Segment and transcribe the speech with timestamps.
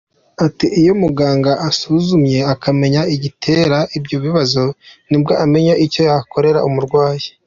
[0.45, 4.63] Ati “Iyo muganga amusuzumye akamenya igitera ibyo bibazo
[5.09, 7.27] nibwo amenya icyo yakorera umurwayi.